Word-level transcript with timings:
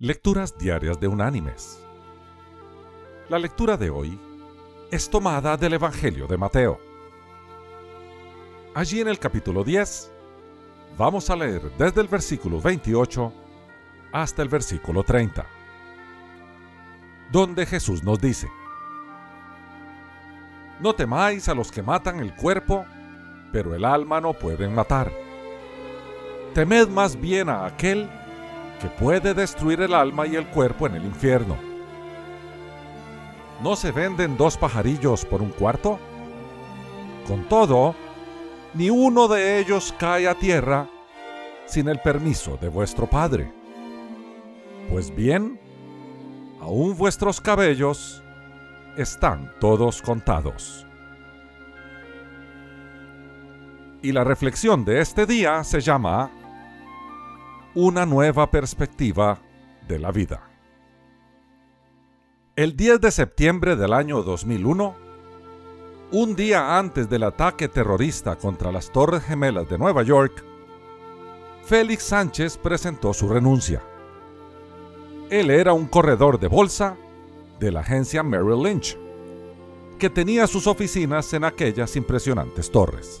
Lecturas 0.00 0.58
Diarias 0.58 0.98
de 0.98 1.06
Unánimes. 1.06 1.78
La 3.28 3.38
lectura 3.38 3.76
de 3.76 3.90
hoy 3.90 4.18
es 4.90 5.08
tomada 5.08 5.56
del 5.56 5.74
Evangelio 5.74 6.26
de 6.26 6.36
Mateo. 6.36 6.80
Allí 8.74 9.00
en 9.00 9.06
el 9.06 9.20
capítulo 9.20 9.62
10 9.62 10.10
vamos 10.98 11.30
a 11.30 11.36
leer 11.36 11.70
desde 11.78 12.00
el 12.00 12.08
versículo 12.08 12.60
28 12.60 13.32
hasta 14.10 14.42
el 14.42 14.48
versículo 14.48 15.04
30, 15.04 15.46
donde 17.30 17.64
Jesús 17.64 18.02
nos 18.02 18.20
dice, 18.20 18.48
No 20.80 20.96
temáis 20.96 21.48
a 21.48 21.54
los 21.54 21.70
que 21.70 21.84
matan 21.84 22.18
el 22.18 22.34
cuerpo, 22.34 22.84
pero 23.52 23.76
el 23.76 23.84
alma 23.84 24.20
no 24.20 24.32
pueden 24.32 24.74
matar. 24.74 25.12
Temed 26.52 26.88
más 26.88 27.14
bien 27.14 27.48
a 27.48 27.64
aquel 27.64 28.10
que 28.10 28.23
puede 28.88 29.34
destruir 29.34 29.80
el 29.80 29.94
alma 29.94 30.26
y 30.26 30.36
el 30.36 30.46
cuerpo 30.46 30.86
en 30.86 30.94
el 30.96 31.04
infierno. 31.04 31.56
¿No 33.62 33.76
se 33.76 33.92
venden 33.92 34.36
dos 34.36 34.56
pajarillos 34.56 35.24
por 35.24 35.40
un 35.40 35.50
cuarto? 35.50 35.98
Con 37.26 37.44
todo, 37.48 37.94
ni 38.74 38.90
uno 38.90 39.28
de 39.28 39.58
ellos 39.58 39.94
cae 39.98 40.28
a 40.28 40.34
tierra 40.34 40.88
sin 41.66 41.88
el 41.88 41.98
permiso 42.00 42.58
de 42.60 42.68
vuestro 42.68 43.06
Padre. 43.06 43.52
Pues 44.90 45.14
bien, 45.14 45.58
aún 46.60 46.96
vuestros 46.96 47.40
cabellos 47.40 48.22
están 48.98 49.52
todos 49.60 50.02
contados. 50.02 50.86
Y 54.02 54.12
la 54.12 54.24
reflexión 54.24 54.84
de 54.84 55.00
este 55.00 55.24
día 55.24 55.64
se 55.64 55.80
llama 55.80 56.30
una 57.74 58.06
nueva 58.06 58.50
perspectiva 58.50 59.40
de 59.88 59.98
la 59.98 60.12
vida. 60.12 60.48
El 62.54 62.76
10 62.76 63.00
de 63.00 63.10
septiembre 63.10 63.74
del 63.74 63.92
año 63.92 64.22
2001, 64.22 64.94
un 66.12 66.36
día 66.36 66.78
antes 66.78 67.10
del 67.10 67.24
ataque 67.24 67.66
terrorista 67.68 68.36
contra 68.36 68.70
las 68.70 68.92
Torres 68.92 69.24
Gemelas 69.24 69.68
de 69.68 69.76
Nueva 69.76 70.04
York, 70.04 70.44
Félix 71.64 72.04
Sánchez 72.04 72.58
presentó 72.58 73.12
su 73.12 73.28
renuncia. 73.28 73.82
Él 75.28 75.50
era 75.50 75.72
un 75.72 75.86
corredor 75.86 76.38
de 76.38 76.46
bolsa 76.46 76.96
de 77.58 77.72
la 77.72 77.80
agencia 77.80 78.22
Merrill 78.22 78.62
Lynch, 78.62 78.96
que 79.98 80.10
tenía 80.10 80.46
sus 80.46 80.68
oficinas 80.68 81.32
en 81.32 81.42
aquellas 81.42 81.96
impresionantes 81.96 82.70
torres. 82.70 83.20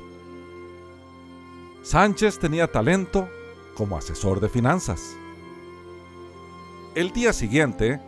Sánchez 1.82 2.38
tenía 2.38 2.70
talento 2.70 3.28
como 3.74 3.96
asesor 3.96 4.40
de 4.40 4.48
finanzas. 4.48 5.16
El 6.94 7.12
día 7.12 7.32
siguiente, 7.32 8.00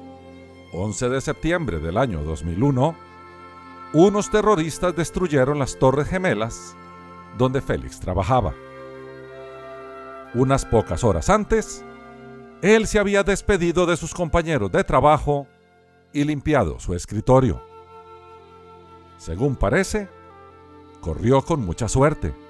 11 0.72 1.08
de 1.08 1.20
septiembre 1.20 1.80
del 1.80 1.98
año 1.98 2.22
2001, 2.22 2.94
unos 3.92 4.30
terroristas 4.30 4.94
destruyeron 4.94 5.58
las 5.58 5.78
Torres 5.78 6.08
Gemelas 6.08 6.76
donde 7.36 7.60
Félix 7.60 8.00
trabajaba. 8.00 8.54
Unas 10.34 10.64
pocas 10.64 11.04
horas 11.04 11.30
antes, 11.30 11.84
él 12.62 12.86
se 12.86 12.98
había 12.98 13.22
despedido 13.22 13.86
de 13.86 13.96
sus 13.96 14.14
compañeros 14.14 14.72
de 14.72 14.84
trabajo 14.84 15.46
y 16.12 16.24
limpiado 16.24 16.78
su 16.78 16.94
escritorio. 16.94 17.62
Según 19.18 19.56
parece, 19.56 20.08
corrió 21.00 21.42
con 21.42 21.64
mucha 21.64 21.88
suerte 21.88 22.45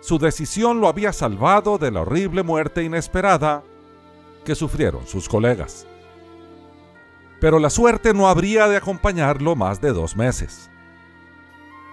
su 0.00 0.18
decisión 0.18 0.80
lo 0.80 0.88
había 0.88 1.12
salvado 1.12 1.78
de 1.78 1.90
la 1.90 2.02
horrible 2.02 2.42
muerte 2.42 2.84
inesperada 2.84 3.62
que 4.44 4.54
sufrieron 4.54 5.06
sus 5.06 5.28
colegas. 5.28 5.86
Pero 7.40 7.58
la 7.58 7.70
suerte 7.70 8.14
no 8.14 8.28
habría 8.28 8.68
de 8.68 8.76
acompañarlo 8.76 9.56
más 9.56 9.80
de 9.80 9.92
dos 9.92 10.16
meses. 10.16 10.70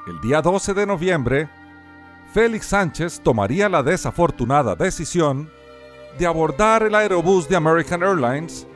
El 0.08 0.22
día 0.22 0.42
12 0.42 0.73
de 0.73 0.86
noviembre, 0.86 1.49
Félix 2.33 2.67
Sánchez 2.67 3.21
tomaría 3.21 3.70
la 3.70 3.82
desafortunada 3.82 4.76
decisión 4.76 5.49
de 6.17 6.27
abordar 6.27 6.83
el 6.83 6.95
aerobús 6.95 7.49
de 7.49 7.55
American 7.55 8.04
Airlines, 8.04 8.67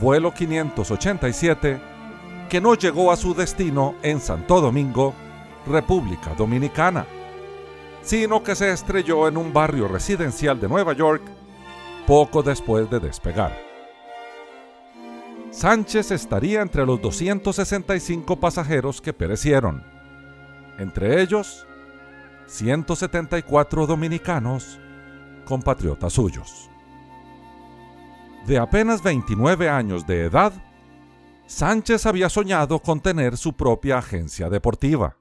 vuelo 0.00 0.32
587, 0.32 1.80
que 2.48 2.60
no 2.60 2.74
llegó 2.74 3.10
a 3.10 3.16
su 3.16 3.34
destino 3.34 3.94
en 4.02 4.20
Santo 4.20 4.60
Domingo, 4.60 5.14
República 5.66 6.34
Dominicana 6.36 7.06
sino 8.04 8.42
que 8.42 8.54
se 8.54 8.70
estrelló 8.70 9.28
en 9.28 9.36
un 9.36 9.52
barrio 9.52 9.88
residencial 9.88 10.60
de 10.60 10.68
Nueva 10.68 10.92
York 10.92 11.22
poco 12.06 12.42
después 12.42 12.88
de 12.90 13.00
despegar. 13.00 13.56
Sánchez 15.50 16.10
estaría 16.10 16.60
entre 16.62 16.84
los 16.84 17.00
265 17.00 18.36
pasajeros 18.38 19.00
que 19.00 19.12
perecieron, 19.12 19.84
entre 20.78 21.22
ellos 21.22 21.66
174 22.46 23.86
dominicanos, 23.86 24.78
compatriotas 25.44 26.12
suyos. 26.12 26.68
De 28.46 28.58
apenas 28.58 29.02
29 29.02 29.68
años 29.70 30.06
de 30.06 30.24
edad, 30.24 30.52
Sánchez 31.46 32.04
había 32.06 32.28
soñado 32.28 32.80
con 32.80 33.00
tener 33.00 33.36
su 33.36 33.54
propia 33.54 33.98
agencia 33.98 34.50
deportiva. 34.50 35.16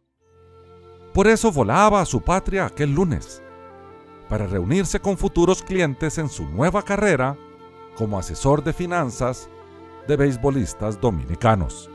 Por 1.13 1.27
eso 1.27 1.51
volaba 1.51 2.01
a 2.01 2.05
su 2.05 2.21
patria 2.21 2.65
aquel 2.65 2.93
lunes, 2.93 3.41
para 4.29 4.47
reunirse 4.47 4.99
con 4.99 5.17
futuros 5.17 5.61
clientes 5.61 6.17
en 6.17 6.29
su 6.29 6.45
nueva 6.45 6.81
carrera 6.81 7.37
como 7.95 8.17
asesor 8.17 8.63
de 8.63 8.73
finanzas 8.73 9.47
de 10.07 10.17
beisbolistas 10.17 10.99
dominicanos. 10.99 11.89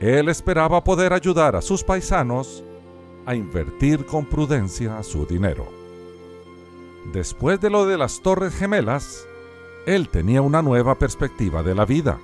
Él 0.00 0.28
esperaba 0.28 0.84
poder 0.84 1.12
ayudar 1.12 1.56
a 1.56 1.62
sus 1.62 1.82
paisanos 1.82 2.62
a 3.26 3.34
invertir 3.34 4.06
con 4.06 4.26
prudencia 4.26 5.02
su 5.02 5.26
dinero. 5.26 5.66
Después 7.12 7.60
de 7.60 7.70
lo 7.70 7.86
de 7.86 7.96
las 7.96 8.20
Torres 8.20 8.54
Gemelas, 8.54 9.26
él 9.86 10.08
tenía 10.08 10.42
una 10.42 10.60
nueva 10.60 10.98
perspectiva 10.98 11.62
de 11.62 11.74
la 11.74 11.86
vida, 11.86 12.18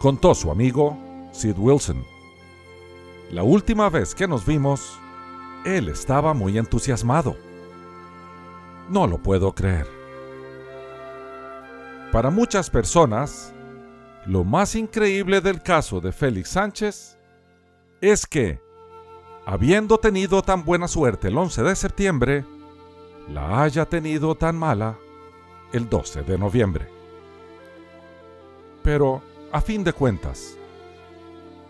contó 0.00 0.34
su 0.34 0.50
amigo 0.50 0.96
Sid 1.32 1.58
Wilson. 1.58 2.19
La 3.30 3.44
última 3.44 3.88
vez 3.88 4.16
que 4.16 4.26
nos 4.26 4.44
vimos, 4.44 4.98
él 5.64 5.88
estaba 5.88 6.34
muy 6.34 6.58
entusiasmado. 6.58 7.36
No 8.88 9.06
lo 9.06 9.18
puedo 9.18 9.54
creer. 9.54 9.86
Para 12.10 12.30
muchas 12.30 12.70
personas, 12.70 13.54
lo 14.26 14.42
más 14.42 14.74
increíble 14.74 15.40
del 15.40 15.62
caso 15.62 16.00
de 16.00 16.10
Félix 16.10 16.48
Sánchez 16.48 17.18
es 18.00 18.26
que, 18.26 18.60
habiendo 19.46 19.98
tenido 19.98 20.42
tan 20.42 20.64
buena 20.64 20.88
suerte 20.88 21.28
el 21.28 21.38
11 21.38 21.62
de 21.62 21.76
septiembre, 21.76 22.44
la 23.28 23.62
haya 23.62 23.86
tenido 23.86 24.34
tan 24.34 24.56
mala 24.56 24.98
el 25.72 25.88
12 25.88 26.22
de 26.24 26.36
noviembre. 26.36 26.88
Pero, 28.82 29.22
a 29.52 29.60
fin 29.60 29.84
de 29.84 29.92
cuentas, 29.92 30.56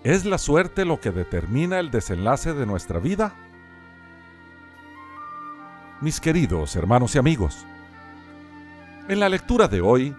¿Es 0.02 0.24
la 0.24 0.38
suerte 0.38 0.86
lo 0.86 0.98
que 0.98 1.10
determina 1.10 1.78
el 1.78 1.90
desenlace 1.90 2.54
de 2.54 2.64
nuestra 2.64 2.98
vida? 2.98 3.34
Mis 6.00 6.20
queridos 6.20 6.74
hermanos 6.74 7.14
y 7.14 7.18
amigos, 7.18 7.66
en 9.08 9.20
la 9.20 9.28
lectura 9.28 9.68
de 9.68 9.82
hoy, 9.82 10.16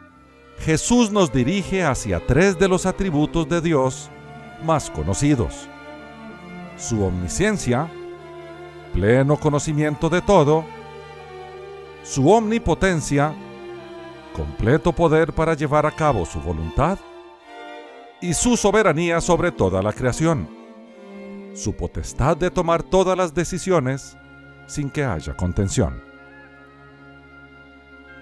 Jesús 0.59 1.09
nos 1.12 1.34
dirige 1.34 1.84
hacia 1.84 2.19
tres 2.28 2.59
de 2.59 2.68
los 2.68 2.86
atributos 2.86 3.50
de 3.50 3.59
Dios 3.59 4.12
más 4.64 4.92
conocidos. 4.92 5.68
Su 6.78 7.03
omnisciencia, 7.03 7.90
pleno 8.94 9.38
conocimiento 9.38 10.09
de 10.09 10.22
todo, 10.22 10.63
su 12.03 12.30
omnipotencia, 12.30 13.34
completo 14.34 14.92
poder 14.92 15.34
para 15.34 15.56
llevar 15.56 15.88
a 15.88 15.92
cabo 15.92 16.24
su 16.24 16.39
voluntad, 16.39 17.00
y 18.21 18.35
su 18.35 18.56
soberanía 18.56 19.19
sobre 19.19 19.51
toda 19.51 19.81
la 19.81 19.94
creación, 19.94 20.47
su 21.56 21.73
potestad 21.73 22.38
de 22.38 22.51
tomar 22.51 22.83
todas 22.83 23.18
las 23.18 23.33
decisiones 23.33 24.15
sin 24.68 24.91
que 24.91 25.03
haya 25.03 25.35
contención. 25.35 26.01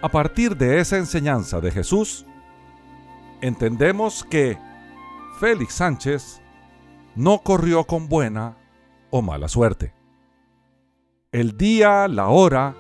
A 0.02 0.08
partir 0.08 0.56
de 0.56 0.80
esa 0.80 0.98
enseñanza 0.98 1.60
de 1.60 1.72
Jesús, 1.72 2.26
entendemos 3.42 4.24
que 4.24 4.58
Félix 5.40 5.74
Sánchez 5.74 6.42
no 7.16 7.40
corrió 7.40 7.84
con 7.84 8.08
buena 8.08 8.58
o 9.10 9.22
mala 9.22 9.50
suerte. 9.50 9.94
El 11.34 11.58
día, 11.58 12.08
la 12.08 12.30
hora, 12.30 12.76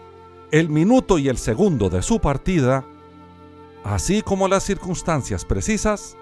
el 0.51 0.69
minuto 0.69 1.17
y 1.19 1.27
el 1.27 1.37
segundo 1.37 1.89
de 1.89 2.01
su 2.01 2.19
partida, 2.19 2.85
así 3.83 4.21
como 4.21 4.47
las 4.47 4.63
circunstancias 4.63 5.43
precisas, 5.43 6.15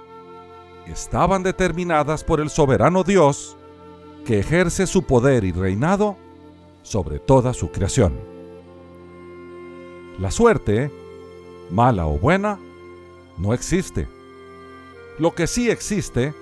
estaban 0.91 1.43
determinadas 1.43 2.23
por 2.23 2.39
el 2.39 2.49
soberano 2.49 3.03
Dios 3.03 3.57
que 4.25 4.39
ejerce 4.39 4.87
su 4.87 5.03
poder 5.03 5.43
y 5.43 5.51
reinado 5.51 6.17
sobre 6.83 7.19
toda 7.19 7.53
su 7.53 7.71
creación. 7.71 8.13
La 10.19 10.31
suerte, 10.31 10.91
mala 11.69 12.07
o 12.07 12.17
buena, 12.17 12.59
no 13.37 13.53
existe. 13.53 14.07
Lo 15.19 15.33
que 15.35 15.47
sí 15.47 15.69
existe 15.69 16.33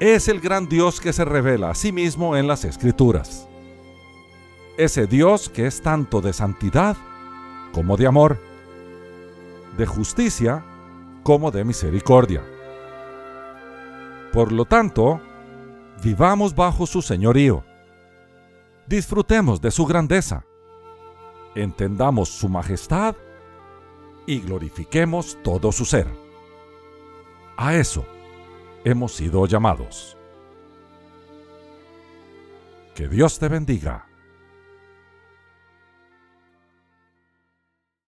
es 0.00 0.28
el 0.28 0.40
gran 0.40 0.68
Dios 0.68 1.00
que 1.00 1.12
se 1.12 1.24
revela 1.24 1.70
a 1.70 1.74
sí 1.74 1.92
mismo 1.92 2.36
en 2.36 2.46
las 2.46 2.64
Escrituras. 2.64 3.46
Ese 4.78 5.06
Dios 5.06 5.48
que 5.48 5.66
es 5.66 5.82
tanto 5.82 6.20
de 6.20 6.32
santidad 6.32 6.96
como 7.72 7.96
de 7.96 8.06
amor, 8.06 8.38
de 9.76 9.86
justicia 9.86 10.64
como 11.22 11.50
de 11.50 11.64
misericordia. 11.64 12.42
Por 14.32 14.52
lo 14.52 14.64
tanto, 14.64 15.20
vivamos 16.02 16.54
bajo 16.54 16.86
su 16.86 17.02
señorío. 17.02 17.64
Disfrutemos 18.86 19.60
de 19.60 19.70
su 19.70 19.86
grandeza. 19.86 20.44
Entendamos 21.54 22.28
su 22.28 22.48
majestad 22.48 23.16
y 24.26 24.40
glorifiquemos 24.40 25.38
todo 25.42 25.72
su 25.72 25.84
ser. 25.84 26.06
A 27.56 27.74
eso 27.74 28.06
hemos 28.84 29.12
sido 29.12 29.44
llamados. 29.46 30.16
Que 32.94 33.08
Dios 33.08 33.38
te 33.38 33.48
bendiga. 33.48 34.09